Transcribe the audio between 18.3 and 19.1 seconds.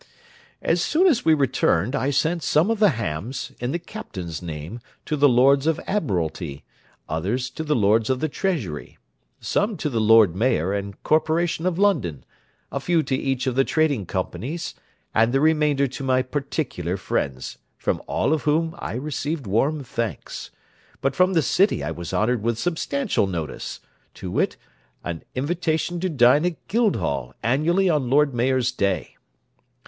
of whom I